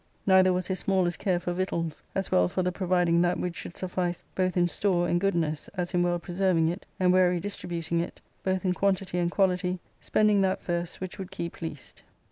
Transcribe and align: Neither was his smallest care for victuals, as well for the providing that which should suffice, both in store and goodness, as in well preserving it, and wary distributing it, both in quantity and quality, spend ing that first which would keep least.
Neither 0.25 0.51
was 0.51 0.65
his 0.65 0.79
smallest 0.79 1.19
care 1.19 1.39
for 1.39 1.53
victuals, 1.53 2.01
as 2.15 2.31
well 2.31 2.47
for 2.47 2.63
the 2.63 2.71
providing 2.71 3.21
that 3.21 3.37
which 3.39 3.55
should 3.55 3.75
suffice, 3.75 4.23
both 4.33 4.57
in 4.57 4.67
store 4.67 5.07
and 5.07 5.21
goodness, 5.21 5.67
as 5.75 5.93
in 5.93 6.01
well 6.01 6.17
preserving 6.17 6.69
it, 6.69 6.87
and 6.99 7.13
wary 7.13 7.39
distributing 7.39 8.01
it, 8.01 8.19
both 8.43 8.65
in 8.65 8.73
quantity 8.73 9.19
and 9.19 9.29
quality, 9.29 9.77
spend 9.99 10.31
ing 10.31 10.41
that 10.41 10.59
first 10.59 11.01
which 11.01 11.19
would 11.19 11.29
keep 11.29 11.61
least. 11.61 12.01